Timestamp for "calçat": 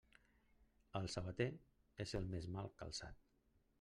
2.81-3.21